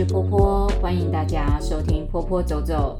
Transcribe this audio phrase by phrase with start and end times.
[0.00, 2.98] 是波波，欢迎大家收听波波走走。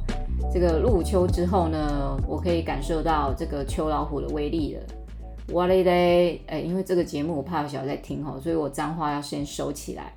[0.53, 4.83] 这个入秋之后呢，我可以感受到这个秋老虎的威力了。
[5.55, 10.13] 哇嘞嘞，哎，因为这个节目我怕有小在听吼，所以我脏话要先收起来。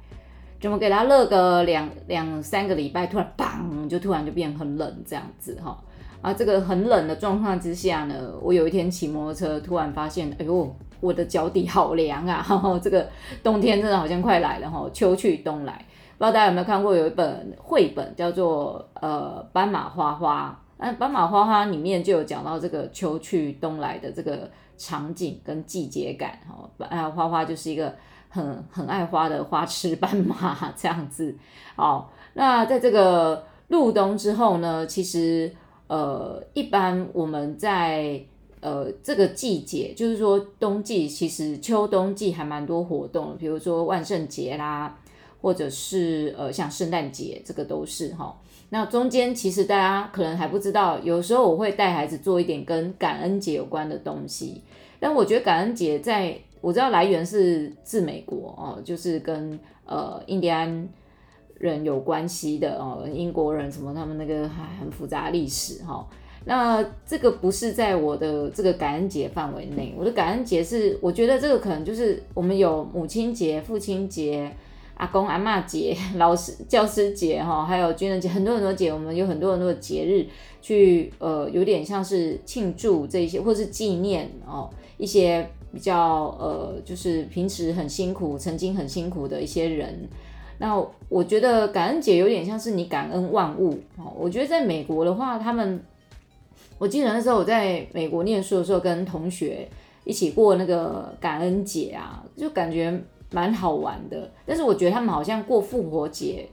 [0.60, 5.82] 怎么给他热个两两三个礼拜，突然砰，就突然就变很冷这样子哈。
[6.22, 12.44] 啊，这个很冷的状况之下呢，我有一天骑摩托车，突然发现，哎呦，我的脚底好凉啊！
[12.46, 13.08] 呵呵，这个
[13.42, 15.86] 冬天真的好像快来了哈，秋去冬来。
[16.18, 26.88] 不知道大家有没有看过有一本绘本叫做呃《斑马花花》，那《斑马花花》里面就有讲到这个秋去冬来的这个场景跟季节感哈。
[26.88, 27.94] 啊，花花就是一个
[28.30, 31.36] 很很爱花的花痴斑马这样子。
[31.76, 35.52] 好，那在这个入冬之后呢，其实
[35.88, 38.22] 呃，一般我们在
[38.62, 44.96] 呃这个季节，就是说冬季，其实秋冬季还蛮多活动，比如说万圣节啦。
[45.44, 48.34] 或者是呃，像圣诞节，这个都是哈。
[48.70, 54.62] 那中间其实大家可能还不知道，有时候我会带孩子做一点跟感恩节有关的东西。
[55.02, 60.88] 但我觉得感恩节在我知道来源是自美国哦，就是跟呃印第安
[61.60, 66.08] 人有关系的哦，英国人什么他们那个还很复杂历史哈。
[66.46, 74.50] 那这个不是在我的这个感恩节范围内，我的感恩节是我觉得这个可能就是我们有母亲节、父亲节。
[75.04, 80.26] 阿公阿妈节、老师教师节哈，还有军人节，很多很多节，我们有很多很多的节日
[80.62, 90.08] 去呃，有点像是庆祝这些，或是纪念哦一些比较呃，就是平时很辛苦、曾经很辛苦的一些人。
[90.60, 94.14] 那我觉得感恩节有点像是你感恩万物哦。
[94.18, 95.84] 我觉得在美国的话，他们
[96.78, 99.68] 我记得那时候我在美国念书的时候，跟同学
[100.06, 103.04] 一起过那个感恩节啊，就感觉。
[103.34, 106.48] 蛮好玩的，但是我觉得他们好像过复活节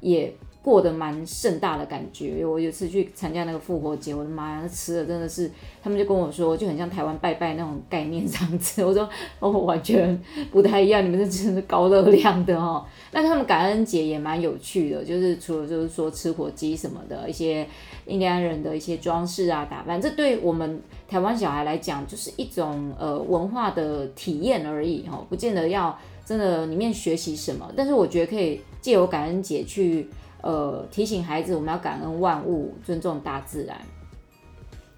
[0.00, 0.30] 也
[0.62, 2.44] 过得蛮盛大的感觉。
[2.44, 5.50] 我有次去参加那个复活节，我的妈呀，那吃的真的是，
[5.82, 8.82] 他们就跟我说，就很像台湾拜拜那种概念这样子。
[8.82, 9.08] 我说
[9.40, 10.18] 哦，完全
[10.50, 12.84] 不太一样，你们这真的是高热量的哦。
[13.12, 17.66] 那他们感恩节也蛮有趣的，就是除了就是说吃火鸡什么的，一些
[18.06, 25.96] 印第安人的一些装饰啊打扮，这对我们台湾小孩来讲就是一种呃文化的体验而已哈，不见得要。
[26.24, 27.70] 真的里面学习什么？
[27.76, 30.08] 但是我觉得可以借由感恩节去，
[30.40, 33.78] 呃，提醒孩子我们要感恩万物，尊重大自然。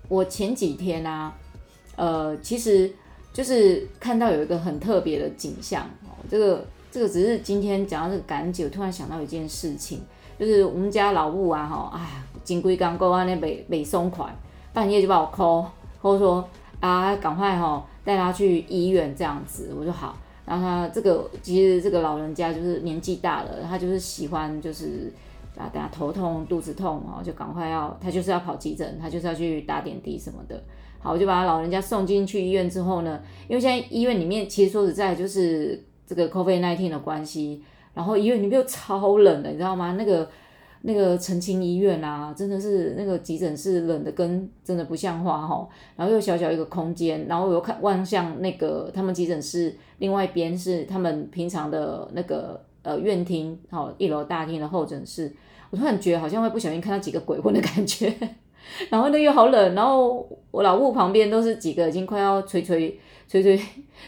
[0.08, 1.34] 我前几天啊，
[1.96, 2.92] 呃，其实
[3.32, 6.14] 就是看到有一个很特别的景象哦。
[6.30, 10.00] 这个这个只是今天讲到这个感恩节，我突然想到一件事情，
[10.38, 14.32] 就是我们家老母啊，哈，哎，金龟刚过完那北北松款，
[14.72, 15.66] 半夜就把我 call，
[16.00, 16.48] 或者说
[16.78, 20.16] 啊，赶快哈带他去医院这样子，我说好。
[20.46, 25.12] 然后他这个其实这个老人家就是年纪大了，他就是喜欢就是
[25.58, 30.62] 啊，等下头痛、肚子痛啊，就赶快要他就是要跑急诊，他就是要去打点滴什么的。
[31.00, 39.96] 好，我就把他老人家送进去医院之后呢，因为现在医院里面其实说实在就是这个 COVID-19 的关系，然后医院里面又超冷的，你知道吗？
[39.98, 40.28] 那个。
[40.88, 45.68] 那个澄清医院啊，真的是那个急诊室冷的跟真的不像话哈。
[45.96, 55.34] 然后又小小一个空间，然后我又看望向那个他们急诊室另外一边是他们平常的那个呃院厅，好一楼大厅的候诊室。
[55.70, 58.14] 我突然觉得好像会不小心看到几个鬼魂的感觉。
[58.88, 62.96] 然后那又好冷，然后我老屋旁边都是几个已经快要垂垂
[63.26, 63.60] 垂垂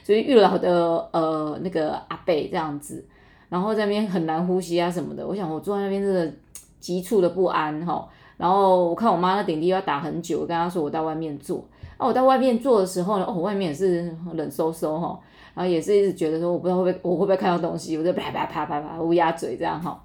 [0.04, 3.04] 垂欲老的呃那个阿伯这样子，
[3.48, 5.26] 然后在那边很难呼吸啊什么的。
[5.26, 6.32] 我想我坐在那边真的。
[6.80, 11.64] 急促的不安哈，然后我看我妈那点滴要打很久，我跟她说我到外面坐，
[11.96, 15.18] 啊，我到外面坐的时候呢，哦，外面也是冷飕飕哈，
[15.54, 20.00] 然后也是一直觉得说我不知道会不会我会不会看到东西，我就啪啪啪啪啪乌鸦嘴这样哈。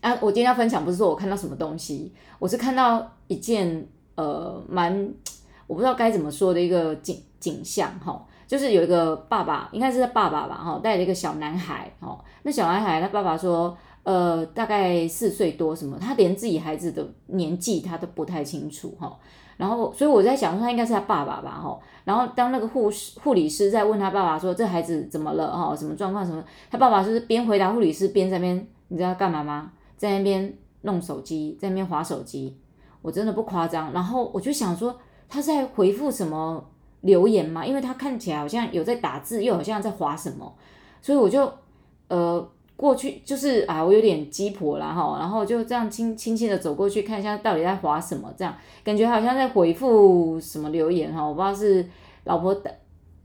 [0.00, 3.86] 啊，我今天要分享不是说我看到什么东西，我是看到一件
[4.16, 4.92] 呃蛮
[5.66, 13.76] 我不知道该怎么说的一个景景象哈，就是有一个爸爸，应该是他爸爸吧哈，带了一个小男孩哈，那小男孩他爸爸说。
[14.02, 19.18] 呃，大概四岁多什么，他连自己孩子的年纪他都不太清楚哈。
[19.58, 21.78] 然后，所以我在想说，他应该是他爸爸吧哈。
[22.04, 25.54] 然后，当那个护士、护理师在问他爸爸说：“这孩子怎么了？
[25.54, 26.24] 哈，什么状况？
[26.24, 29.72] 什么？”他爸爸就是边回答护理师边在那边，你知道干嘛吗？
[29.98, 32.56] 在那边弄手机，在那边划手机。
[33.02, 33.92] 我真的不夸张。
[33.92, 34.98] 然后我就想说，
[35.28, 36.64] 他在回复什么
[37.02, 37.66] 留言吗？
[37.66, 40.50] 因为他看起来好像有在打字，又好像在划什么，
[41.02, 41.52] 所以我就
[42.08, 42.50] 呃。
[42.80, 51.86] 过去就是啊，我有点鸡婆啦哈，然后就这样轻轻轻的走过去看一下到底在滑什么，这样感觉好像在回复什么留言哈，我不知道是
[52.24, 52.58] 老婆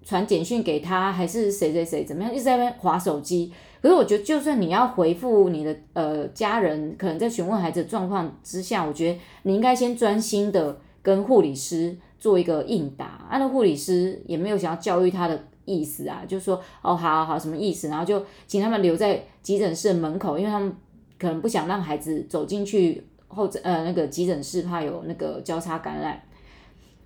[0.04, 3.50] 传简讯给他还是谁谁谁怎么样，一直在那边划手机。
[3.82, 13.06] 可是我觉得，就算你要回复你的呃家人，可能在询问孩子状况之下，我觉得你应该先专心的跟护理师做一个应答。
[13.30, 17.90] 啊，那护理师也没有想要教育他的意思啊，就说哦，好好好，什么意思？
[17.90, 20.74] 然后就请他们留在急诊室门口，因为他们
[21.20, 26.22] 可能不想让孩子走进去后呃那个急诊室，怕有那个交叉感染。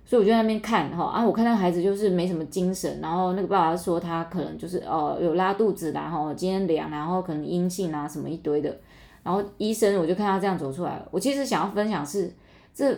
[0.04, 8.76] 所以我就在那边看哈啊，我看那孩子就是没什么精神，然后那个爸爸说他可能就是哦有拉肚子啦，然后今天凉，然后可能阴性啊什么一堆的，
[9.22, 12.34] 然后医生我就看他这样走出来，我其实想要分享是
[12.74, 12.92] 这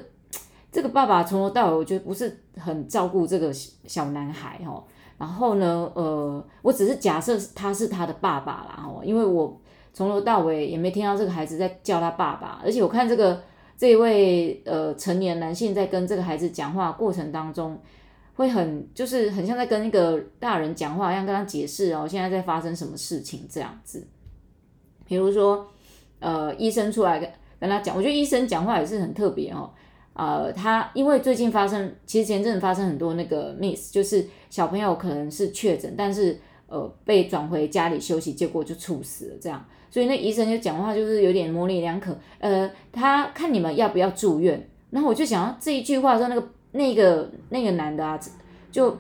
[0.70, 4.82] 这个爸爸从头到尾我觉得不是很照顾这个小男孩哈，
[5.19, 9.61] 然后呢呃我只是假设他是他的爸爸啦哦，因为我
[9.93, 13.41] 从头到尾也没听到这个孩子在叫他爸爸，而且我看这个。
[13.75, 17.76] 这一位呃成年男性在跟这个孩子讲话过程当中，
[18.37, 24.06] 会很就是很像在跟一个大人讲话一样，跟他解释哦，现在在发生什么事情这样子。
[25.05, 25.67] 比如说，
[26.20, 27.29] 呃，医生出来跟
[27.59, 29.69] 跟他讲，我觉得医生讲话也是很特别哦。
[30.14, 39.64] 呃，他因为最近发生，其实前阵子发生很多那个 miss，就是小朋友可能是确诊，但是呃被转回家里休息，结果就猝死了这样。
[39.91, 48.19] 所以那医生就讲话就是有点模棱两可，呃，他看你们要不要住院，然后我就想到这一句话说那个那个那个男的啊，
[48.70, 48.97] 就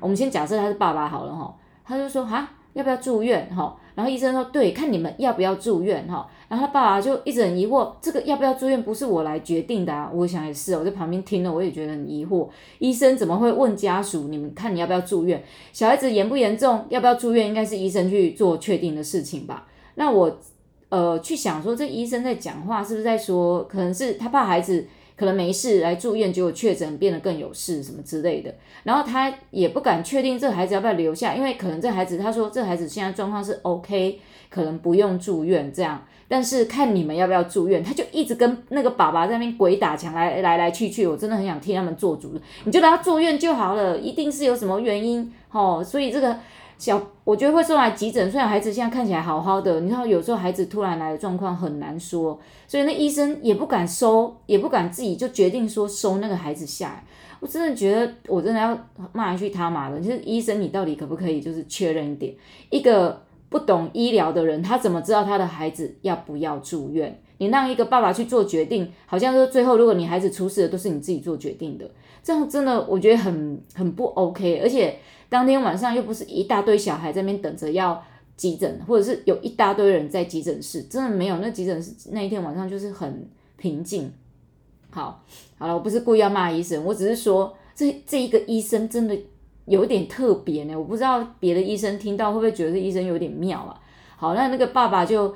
[0.00, 1.54] 我们先假设他是爸爸好了哈，
[1.84, 12.48] 他就说哈要不要住院哈，然后医生说对，看你们要不要住院哈，然后他爸爸就一直很疑惑，这个要不要住院不是我来决定的啊，我想也是，我在旁边听了我也觉得很疑惑，
[12.78, 15.42] 医生怎么会问家属你们看你要不要住院，
[15.72, 19.66] 小孩子严不严重要不要住院应该是医生去做确定的事情吧。
[19.94, 20.38] 那我，
[20.88, 24.84] 呃，去想说，这医生在讲话是不是在说，可能是他怕孩子
[25.16, 28.54] 可能没事来住院，结果确诊变得更有事什么之类的。
[28.82, 34.20] 然后他也不敢确定这孩子要不要留下，因为可能这孩子他说这孩子现在状况是 OK，
[34.50, 36.04] 可能不用住院这样。
[36.26, 41.06] 但是看你们要不要住院，他就一直跟那个爸爸在那边鬼打墙，来来来去去。
[41.06, 42.32] 我真的很想替他们做主，
[42.64, 45.82] 你就让他住院就好了，一定是有什么原因哦。
[45.84, 46.38] 所以这个。
[46.76, 48.30] 小，我觉得会送来急诊。
[48.30, 57.04] 虽然孩子现在看起来好好的，你知道有时候孩子突然来的状况很难说，所以那医生也不敢收，也不敢自己就决定说收那个孩子下来。
[57.40, 58.78] 我真的觉得，我真的要
[59.12, 62.34] 骂一句他妈的，就是医生，你到底可不可以就是确认一点？
[62.70, 67.20] 一个不懂医疗的人，他怎么知道他的孩子要不要住院？
[67.38, 71.90] 你让一个爸爸去做决定，好像说最后如果你孩子出事了，都是你自己做决定的，
[72.22, 74.98] 这样真的我觉得很很不 OK，而且。
[75.34, 78.00] 当天晚上又不是一大堆小孩在那边等着要
[78.36, 81.38] 急诊，或者是有一大堆人在急诊室，真的没有。
[81.38, 84.12] 那急诊室那一天晚上就是很平静。
[84.90, 85.24] 好，
[85.58, 89.18] 好了，我不是故意要骂医生，我只是说这这一个医生真的
[89.64, 90.78] 有点特别呢。
[90.78, 93.80] 我不知道别的医生听到会不会觉得这医生有点妙啊？
[94.16, 95.34] 好，那那个爸爸就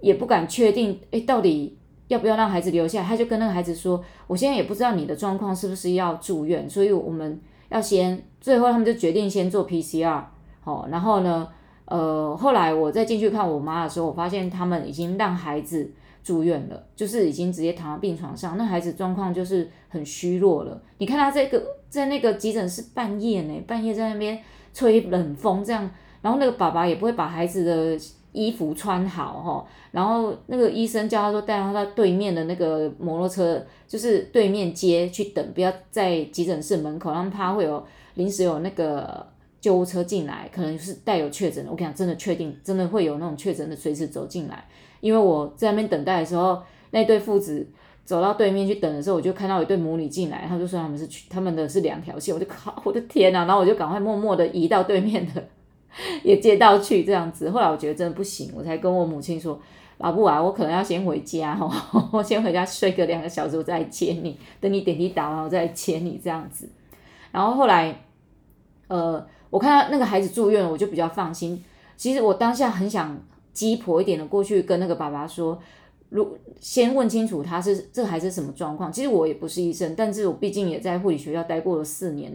[0.00, 3.02] 也不敢确定，诶，到底要不要让孩子留下？
[3.02, 7.40] 他就跟那个孩子说：“我现在也不知道你的状况是不是要住院，所以我们。”
[7.72, 10.22] 要先，最后他们就决定先做 PCR，
[10.60, 11.48] 好，然后呢，
[11.86, 15.90] 呃，后来我再进去看我妈的时候，我发现他们已经让孩子
[16.22, 20.82] 住院了，就是已经直接躺在病床上，那孩子状况就是很虚弱了。
[20.98, 24.38] 你看他这个在那个急诊室半夜呢，半夜在那边
[24.74, 27.98] 吹冷风这样，然后那个爸爸也不会把孩子的。
[28.32, 37.84] 衣服穿好哈，然后那个医生叫他说带他到对面的那个摩托车，就是对面街去等，不要在急诊室门口，他们怕会有
[38.14, 39.26] 临时有那个
[39.60, 41.70] 救护车进来，可能是带有确诊的。
[41.70, 44.64] 我跟你讲，真的确定，真的会有那种确诊的随时走进来。
[45.00, 47.66] 因为我在那边等待的时候，那对父子
[48.04, 55.44] 走到对面去等的时候，我就看到一对母女进来，他就说他们是去他们的是两条线，我就靠，我的天呐，然后我就赶快默默的移到对面的。
[56.22, 59.60] 也接到去这样子，后来我觉得真的不行，我才跟我母亲说
[59.98, 61.70] ：“老布啊，我可能要先回家哦，
[62.12, 64.38] 我 先回家睡个两个小时，我再接你。
[64.60, 66.68] 等你点滴打完，我再接你这样子。”
[67.32, 68.04] 然后后来，
[68.88, 71.64] 呃，我看到那个孩子住院，我就比较放心。
[71.96, 73.18] 其实我当下很想
[73.52, 75.58] 鸡婆一点的过去跟那个爸爸说。
[76.14, 78.92] 如先问清楚他是这还是什么状况。
[78.92, 82.30] 其实我也不是医生，但是我毕竟也在护理学校待过了四年，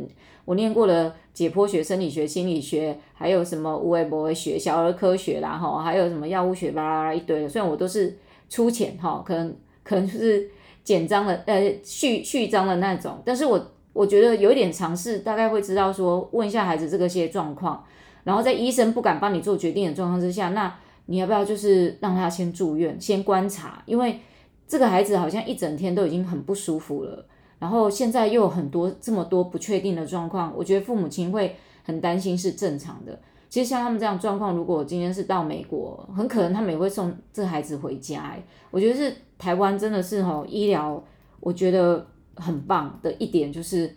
[0.45, 7.47] 我念过了解剖学、生理学、心理学，还有什么无微博学、小儿科学啦，哈，还有什么药物学，巴拉巴拉一堆的。
[7.47, 8.17] 虽然我都是
[8.49, 10.49] 粗浅哈，可能可能就是
[10.83, 17.85] 简章的，呃，序序章的那种，但是我我觉得有一点尝试，大概会知道说问一下孩子这个些状况，
[18.23, 20.75] 然后在医生不敢帮你做决定的状况之下，那。
[21.07, 23.81] 你要不要就是让他先住院，先观察？
[23.85, 24.19] 因为
[24.67, 27.25] 这个孩子好像一整天都已经很不舒服了，
[27.59, 33.19] 然后现在又有很多这么多不确定的状况，我觉得父母亲会很担心是正常的。
[33.49, 38.35] 其实像他们这样状况，如果今天是到美国，很可能他们也会送这孩子回家。
[38.69, 41.01] 我觉得是台湾真的是吼医疗，
[41.39, 43.95] 我觉得很棒的一点就是，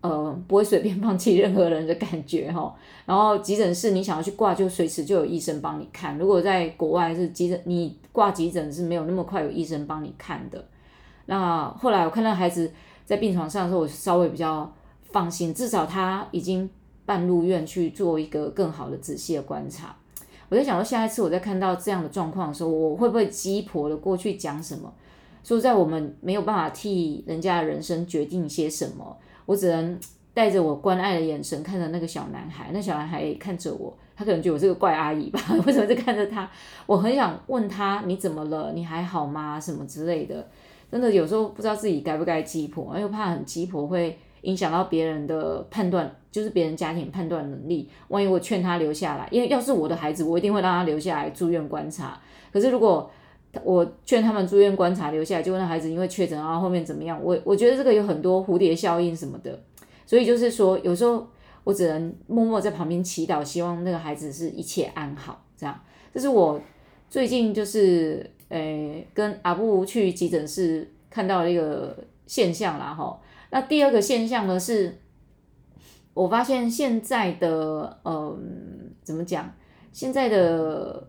[0.00, 2.74] 呃，不会随便放弃任何人的感觉哈。
[3.06, 6.16] 然后急诊室你想要去挂，就随时就有医生帮你看。
[6.18, 10.64] 如果在国外是急诊，你挂急诊是没有那么快有医生帮你看的。
[11.26, 12.72] 那后来我看到孩子
[13.04, 14.72] 在病床上的时候，我稍微比较
[15.12, 16.68] 放心，至少他已经。
[17.08, 19.96] 半入院去做一个更好的仔细的观察，
[20.50, 24.92] 我在想说，下一次我在看到这样的状况的时候，我会不会鸡婆的过去讲什么？
[25.42, 29.16] 说在我们没有办法替人家的人生决定些什么，
[29.48, 29.98] 我只能
[30.34, 35.40] 带着我关爱的眼神看着那个小男孩，那小男孩看着我，他可能觉得我是个怪阿姨吧？
[35.64, 36.46] 为什么在看着他？
[36.84, 38.72] 我很想问他，你怎么了？
[38.74, 39.58] 你还好吗？
[39.58, 40.46] 什么之类的？
[40.92, 44.18] 真的有时候不知道自己该不该鸡婆，又怕很鸡婆会。
[44.42, 47.90] 影响到别人的判断，就是别人家庭判断能力。
[48.06, 52.16] 万一我劝他留下来，因为要是我的孩子，我一定会让他留下来住院观察。
[52.52, 53.10] 可是如果
[53.64, 57.18] 我劝他们住院观察留下来，就问那孩子因为确诊然后后面怎么样？
[57.22, 59.58] 我我觉得这个有很多蝴蝶效应什么的。
[60.06, 61.26] 所以就是说，有时候
[61.64, 65.44] 我只能默默在旁边祈祷，希望那个孩子是一切安好。
[65.56, 65.78] 这样，
[66.14, 66.60] 这是我
[67.10, 73.20] 最近就是诶、跟阿布去急诊室看到的一个现象啦，哈。
[73.50, 74.98] 那第二个现象呢，是
[76.14, 79.52] 我发现现在的，嗯，怎么讲？
[79.92, 81.08] 现在的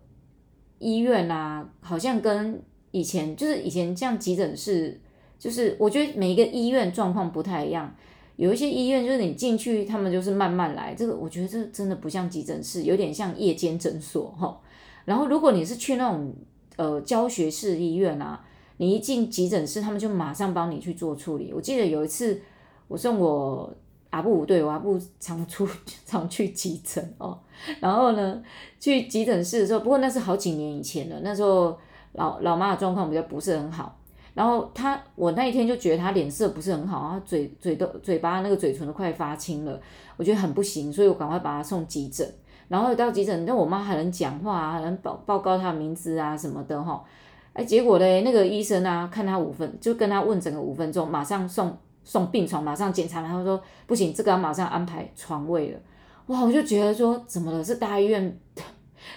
[0.80, 2.60] 医院啊，好像跟
[2.92, 5.00] 以前，就是以前这样急诊室，
[5.38, 7.96] 就是我觉得每一个医院状况不太一样。
[8.36, 10.96] 有一些医院就是你进去，他们就是慢慢来。
[10.96, 14.60] 这个我觉得这真的不像急诊室，有点像夜间诊所哈。
[15.06, 16.34] 然后如果你是去那种
[16.78, 18.46] 呃教学式医院啊。
[18.82, 21.52] 你一进急诊室，他们就马上帮你去做处理。
[21.52, 22.42] 我记得有一次，
[22.88, 23.76] 我送我
[24.10, 25.68] 阿布，对，我阿布常出
[26.08, 27.38] 常去急诊哦。
[27.80, 28.42] 然后呢，
[28.80, 31.16] 去急诊室的时候，不过那是好几年以前了。
[31.24, 31.78] 那时候
[32.14, 33.96] 老老妈的状况比较不是很好。
[34.34, 39.80] 然后她，我那一天就觉得她脸色不是很好，他嘴嘴都嘴巴那个嘴唇都快发青了，
[40.16, 42.26] 我觉得很不行，所以我赶快把她送急诊。
[42.70, 47.04] 然后到急诊，那我妈还能讲话啊，还能报报告她的名字啊什么的哈。
[47.52, 55.80] 哎，结果嘞，那个医生啊，看他五分，就跟他问整个五分钟，马上送送病床，马上检查，然后说不行，这个要马上安排床位了。
[56.30, 57.64] 哇，我就觉得说，怎么了？
[57.64, 58.40] 是大医院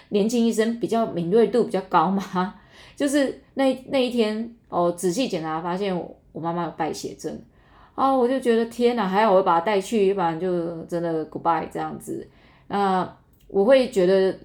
[0.09, 2.55] 年轻医生比较敏锐度比较高吗？
[2.95, 7.41] 就是那那一天哦，仔细检查发现我我妈妈有败血症
[7.95, 12.27] 啊，我就觉得天哪，还好我把她带去，要不然就真的 goodbye 这样子。
[12.67, 13.17] 那
[13.47, 14.37] 我会觉得。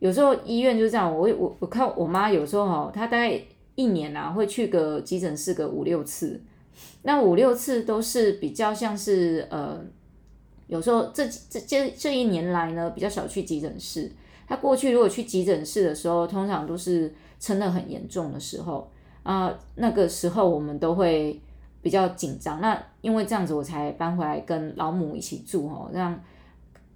[0.00, 3.40] 有时候医院就是这样，我我我看我妈有时候哈，她大概
[3.74, 6.38] 一年啊会去个急诊室个五六次，
[7.04, 9.82] 那五六次都是比较像是呃，
[10.66, 14.10] 有时候这这这这一年来呢比较少去急诊室。
[14.46, 18.90] 他过去如果去急诊室的时候，通常都是撑得很严重的时候
[19.22, 21.40] 啊，那个时候我们都会
[21.80, 22.60] 比较紧张。
[22.60, 26.18] 那因为这样子，我才搬回来跟老母一起住哦，让。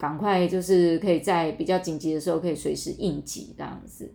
[0.00, 4.08] 赶快就是可以在比较紧急的时候可以随时应急这样子，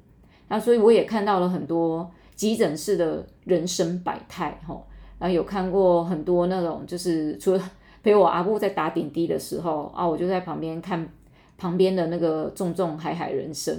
[0.47, 4.87] 那所以我也看到了很多急诊室的人生百态吼，
[5.19, 7.71] 然后有看过很多那种就是除了
[8.03, 11.09] 陪我阿布在打点滴的时候啊，我就在旁边看
[11.57, 13.75] 旁边的那个重重海海人生，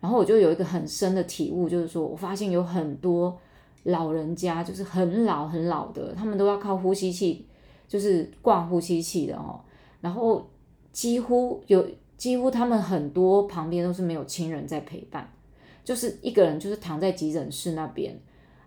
[0.00, 3.38] 然后我就有一个很深的体悟，就是说我发现有很多
[3.84, 7.46] 老人家就是很老很老的，他们都要靠呼吸器，
[7.88, 9.60] 就是挂呼吸器的哦，
[10.00, 10.46] 然后。
[10.92, 11.86] 几乎有，
[12.16, 15.32] 几乎他们很多旁边都是没有亲人在陪伴，
[15.84, 18.20] 就是一个人就是躺在急诊室那边，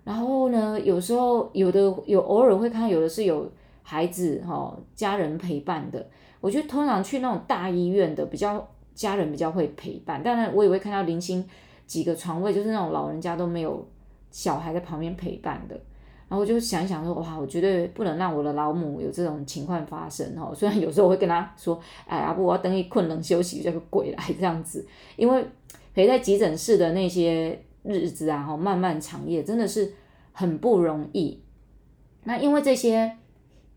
[0.06, 3.52] 然后呢，有时候有的有偶尔会看有的是有
[3.84, 6.10] 孩子哈家人陪伴的，
[6.42, 11.46] 我觉得通常去那种大医院的比较家人比较会陪伴，当然我也会看到零星
[11.86, 13.88] 几个床位就是那种老人家都没有
[14.32, 15.80] 小孩在旁边陪伴的。
[16.30, 20.52] 然后我就想想说，哇，我绝对不能让我的老母有这种情况发生哦。
[20.56, 24.84] 虽然有时候我会跟他说，哎，阿布，我要等你困能休息，叫个鬼来这样子。
[25.16, 25.46] 因为
[25.94, 29.94] 陪在急诊室的那些日子啊，哈，漫漫长夜真的是
[30.32, 31.40] 很不容易。
[32.24, 33.16] 那因为这些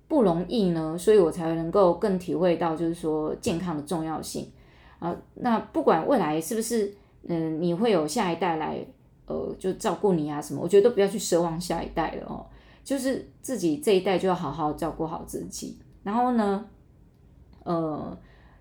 [0.08, 4.50] 不容易呢，所以我才能够更体会到，就是说健康的重要性
[4.98, 5.16] 啊。
[5.34, 6.94] 那不管未来是不是，
[7.28, 8.78] 嗯，你会有下一代来。
[9.28, 12.46] 呃，就照顾你啊什么，我觉得都不要去奢望下一代了哦，
[12.84, 15.76] 就是自己这一代就要好好照顾好自己。
[16.04, 16.64] 然后呢，
[17.64, 18.16] 呃，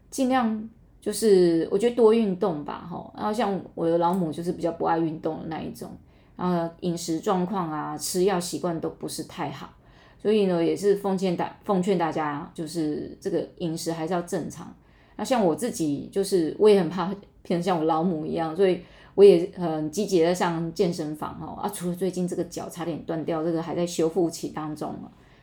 [0.10, 0.68] 尽量
[1.00, 3.14] 就是我觉得多运动吧，哈。
[3.16, 5.88] 然后像我的老母就是比较不爱运动的那一种，
[6.36, 9.70] 然后饮食状况啊，吃药习惯都不是太好，
[10.26, 14.74] 所以呢，也是奉劝大奉劝大家，就是这个饮食还是要正常。
[15.18, 17.06] 那像我自己，就是我也很怕
[17.44, 18.82] 变成像我老母一样，所以
[19.14, 21.62] 我也很积极的上健身房哦。
[21.62, 24.96] 啊，除了最近这个脚差点断掉，这个还在修复期当中，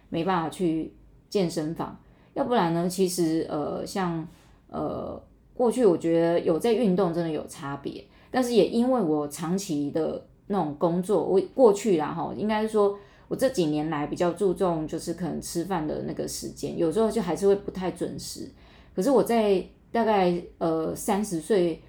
[0.08, 0.92] 没办法去
[1.30, 1.96] 健身房。
[2.34, 4.26] 要不然呢，其实呃，像
[4.66, 5.22] 呃，
[5.54, 12.98] 过去我觉得有在运动真的有差别，但是也因为我长期的那种工作，我过去啦哈，应该说
[13.32, 18.46] 我这几年来比较注重就是可能吃饭的那个时间，有时候就还是会不太准时。
[18.94, 21.82] 可是我在大概呃三十岁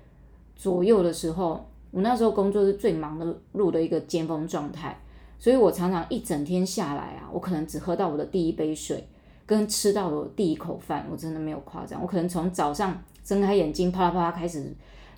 [0.55, 4.97] 左右的时候，我那时候工作是最忙的，路的一个尖峰状态，
[5.37, 9.05] 所以我常常一整天下来啊，我可能只喝到我的第一杯水，
[9.45, 14.73] 跟吃到我第一口饭，我真的没有夸张，我可能从早上睁开眼睛啪啦啪啦开始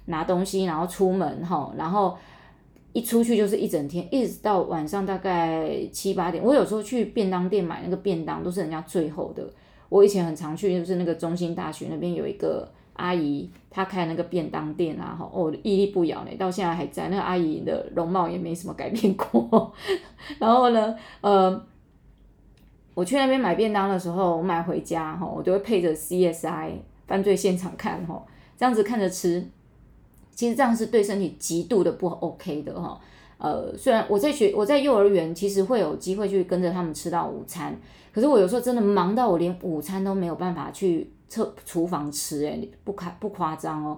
[0.05, 2.17] 拿东西，然后出门哈，然后
[2.95, 9.45] 一出去就是一整天，一直到晚上大概七八点，我有时候去便当店买那个便当，都是人家最后的。
[9.89, 17.09] 我以前很常去，就是那个中心大学那边有一个阿姨，她开那个便当店啊，哈，哦，屹立不摇呢，到现在还在。
[17.09, 19.73] 那个阿姨的容貌也没什么改变过。
[20.39, 21.61] 然后呢，呃，
[22.93, 26.71] 我去那边买便当的时候，我买回家哈，我都会配着 CSI
[27.05, 28.25] 犯罪现场看哈，
[28.55, 29.45] 这样子看着吃，
[30.35, 32.99] 其实这样是对身体极度的不 OK 的哈。
[33.37, 37.75] 呃，虽然我在学，我在幼儿园其实会有机会去跟着他们吃到午餐，
[38.13, 43.97] 可是我有时候真的忙到我连午餐都没有办法去厕厨房吃，诶，不夸不夸张哦。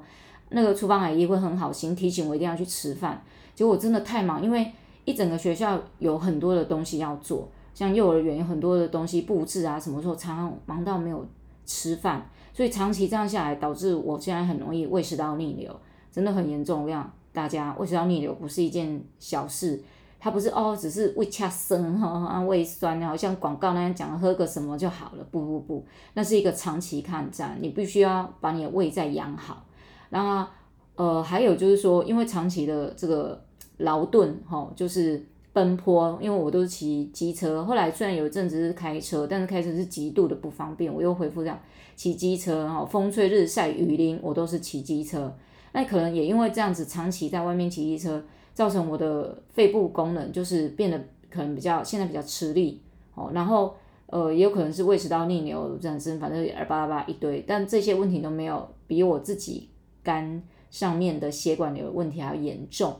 [0.50, 3.22] 那个厨房阿姨会很好心提醒我一定要去吃饭，
[3.54, 4.72] 结果我真的太忙，因为
[5.06, 11.24] 一整个学校有很多的东西要做，像幼儿园有很多的东西布置啊，什么时候常常忙到没有
[11.66, 15.80] 吃饭，所以长期这样下来，导致我现在很容易胃食道逆流，
[16.12, 17.12] 真的很严重，这样。
[17.34, 19.80] 大家胃食道逆流不是一件小事，
[20.20, 25.24] 它不是哦，只是胃恰生哈，胃酸，好像广告那样讲，喝个什么就好了。
[25.30, 25.86] 不不不，
[26.16, 29.64] 那是一个长期抗战，你必须要把你的胃再养好。
[30.10, 30.50] 然后
[30.96, 33.40] 呃，还有就是说，因为长期的这个
[33.78, 37.64] 劳顿哈，就是奔波，因为我都是骑机车。
[37.64, 41.60] 后来虽然有一阵子是开车，但是开车是极度的不方便，我又恢复这样
[41.96, 45.32] 骑机车哈，风吹日晒雨淋，我都是骑机车。
[45.74, 50.98] 那可能也因为这样子长期在外面骑机车，造成我的肺部功能就是变得
[51.30, 52.82] 可能比较现在比较吃力
[53.16, 53.76] 哦，然后
[54.08, 59.70] 呃也有可能是胃食道逆流这样子，反正二八八一堆，但这些问题都没有比我自己
[60.04, 62.96] 肝上面的血管瘤问题还要严重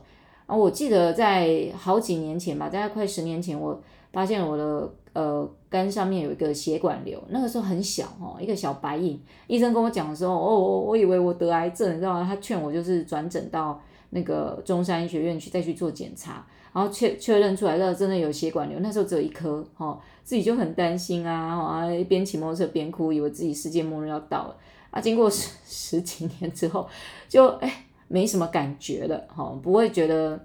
[0.46, 0.56] 啊！
[0.56, 3.82] 我记得在好几年前吧，大概快十年前，我
[4.18, 4.92] 发现我的。
[5.14, 9.20] 呃，肝上面有一个血管瘤，那个时候很小哦，一个小白印。
[9.48, 12.24] 医生跟我讲的时候，哦，我我以为我得癌症，你知道吗？
[12.24, 18.78] 他劝我就是转诊到那个中山医学院去再去做检查，然后确确认出来，那真的有血管瘤。
[18.78, 24.56] 那时候只有一颗，哦，自己就很担心啊，啊，一边骑摩托车边哭，以为自己世界末日要到了
[24.90, 25.00] 啊。
[25.00, 26.86] 经过十十几年之后，
[27.28, 30.38] 就哎没什么感觉了，哦，不会觉得，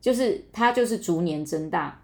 [0.00, 1.98] 就是它就是逐年增大。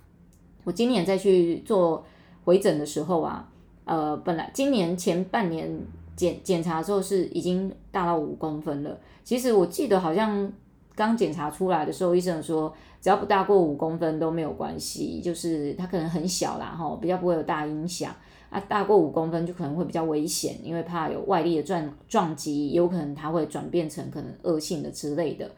[0.68, 2.04] 我今年再去做
[2.44, 3.48] 回诊的时候啊，
[3.86, 5.66] 呃，本来今年前半年
[6.14, 9.00] 检检查的时候是已经大到五公分了。
[9.24, 10.52] 其实我记得好像
[10.94, 18.14] 刚检查出来的时候，医生说只要不大过五公分都没有关系，就是它可能很小啦，哈，比较不会有大影响。
[18.50, 25.50] 啊，大过五公分就可能会比较危险，因为怕有外力的撞撞击，有可能它会转变成可能恶性的之类的。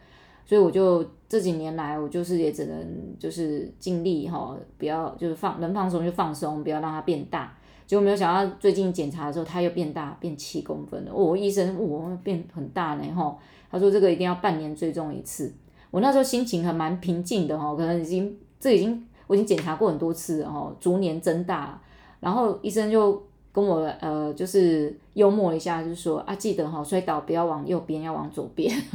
[0.51, 7.57] 所以我就这几年来，我就是也只能就是尽力哈，不要就是放能放松就放松，不要让它变大。
[7.87, 11.15] 结果没有想到最近检查的时候，它又变大，变七公分了。
[11.15, 13.39] 我、哦、医生，我、变很大呢哈。
[13.71, 15.55] 他说这个一定要半年追踪一次。
[15.93, 21.81] 我那时候心情还蛮平静的哈，可能已经这已经我已经检查过很多次了哈，逐年增大。
[22.19, 28.75] 然后医生就跟我呃就是幽默一下，就是说啊，记得哈摔倒不要往右边，要往左边，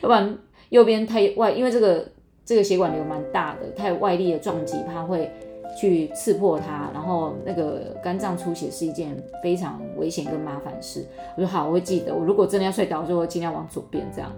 [0.00, 0.38] 要不然。
[0.70, 2.08] 右边太外，因为这个
[2.44, 5.30] 这个血管瘤蛮大的，太外力的撞击，它会
[5.78, 11.04] 去刺破它，然后那个肝脏出血是一件非常危险跟麻烦事。
[11.36, 12.14] 我说好，我会记得。
[12.14, 14.32] 我如果真的要摔倒，我就会尽量往左边这样。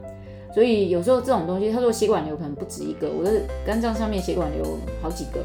[0.54, 5.40] 所以有时候这种东西，他说血管瘤可能不止一个，我的肝脏上面血管瘤好几个，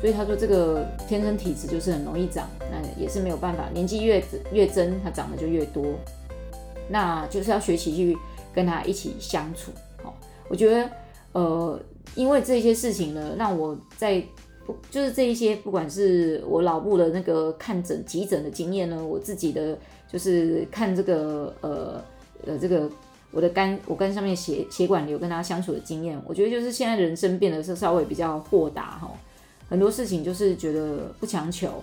[0.00, 4.22] 所以他说这个天生体质就是很容易长，那也是没有办法，年纪越
[4.52, 5.84] 越增，它长得就越多，
[6.88, 8.16] 那就是要学习去
[8.54, 9.70] 跟他一起相处。
[10.48, 10.90] 我觉得，
[11.32, 11.80] 呃，
[12.14, 14.22] 因为这些事情呢，让我在
[14.90, 19.78] 就是这一些，不管是我脑部的那个看诊急诊的经验呢，我自己的
[20.10, 22.02] 就是看这个呃
[22.46, 22.90] 呃这个
[23.30, 29.10] 我的肝我肝上面血血管瘤跟他相处的经验，我觉得就是现在人生变得是稍微比较豁达哈，
[29.68, 31.82] 很多事情就是觉得不强求，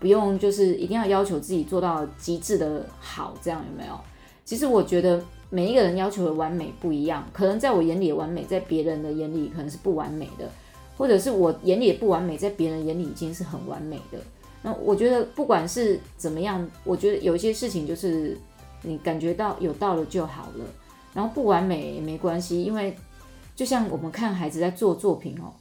[0.00, 3.98] 不用就是一定要要求自己做到极致的好，这样有没有？
[4.44, 10.50] 其实我觉得每一个人要求的完美不一样，可能在我眼里的完美，在别人的眼里可能是不完美的，
[10.96, 14.18] 或者是我眼里的不完美，在别人眼里已经是很完美的。
[14.62, 18.36] 那我觉得不管是怎么样，我觉得有一些事情就是
[18.82, 20.64] 你感觉到有到了就好了，
[21.14, 22.94] 然后不完美也没关系，因为
[23.56, 25.52] 就像我们看孩子在做作品哦，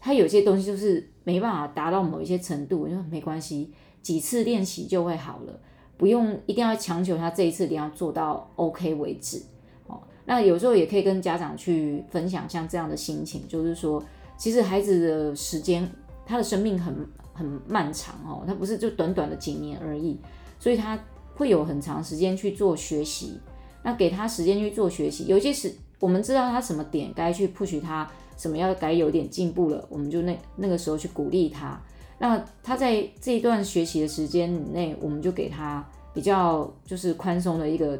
[0.00, 5.60] 他有些东西就是没办法达到某一些程度，因为没关系，几次练习就会好了，
[5.96, 9.42] 不用一定要强求他这一次一定要做到 OK 为止
[9.86, 10.00] 哦。
[10.24, 14.02] 那有时候也可以跟家长去分享像这样的心情，就是说，
[14.36, 15.90] 其实孩子的时间，
[16.24, 16.94] 他的生命很。
[17.36, 20.16] 很漫长哦，他不是就短短的几年而已，
[20.60, 20.96] 所以他
[21.34, 23.40] 会有很长时间去做学习。
[23.82, 31.82] 那给他时间去做学习，有些时我们知道他什么点该去 push 他，什么要该有点进步了，我们就那那个时候去鼓励他。
[32.24, 37.98] 那他在这一段学习的时间内，我们就给他比较就是宽松的一个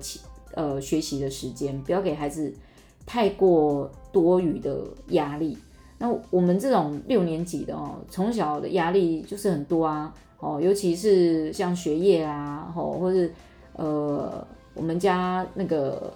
[0.55, 2.51] 呃学习的时间，不要给孩子
[3.05, 5.59] 太过多余的压力。
[5.99, 13.31] 那我们这种六年级的哦，从小的压力就是很多啊，哦，尤其是像学业啊，哦，或是
[13.75, 16.11] 呃，我们家那个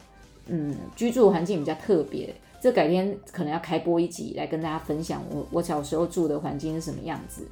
[0.46, 7.46] 嗯，居住环境比较特别，这改天可能要开播一集来跟大家分享我我小时候住的环境是什么样子。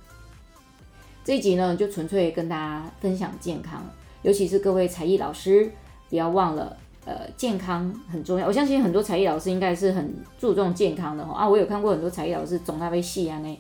[1.27, 3.85] 这一集呢，就纯粹跟大家分享健康，
[4.23, 5.69] 尤其是各位才艺老师，
[6.09, 6.77] 不要忘了。
[7.05, 8.47] 呃，健康很重要。
[8.47, 11.49] 我相信很多才艺老师应该是很注重健康的哈啊。
[11.49, 13.59] 我有看过很多才艺老师总在被戏啊那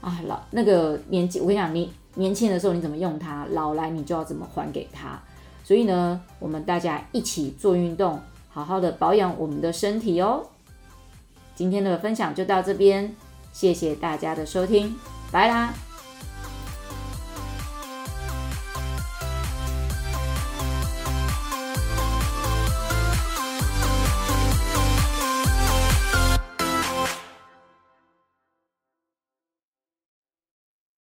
[0.00, 5.16] 啊老那个年纪，我跟你讲，你年轻的时候你怎么用它，老来你就要怎么还给他。
[5.62, 10.44] 所以呢，我们大家一起做运动，好好的保养我们的身体哦。
[11.54, 13.14] 今天的分享就到这边，
[13.52, 14.92] 谢谢大家的收听，
[15.30, 15.72] 拜啦。